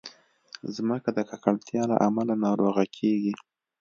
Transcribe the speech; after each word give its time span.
مځکه 0.89 1.09
د 1.17 1.19
ککړتیا 1.29 1.83
له 1.91 1.97
امله 2.07 2.33
ناروغه 2.45 2.83
کېږي. 2.97 3.33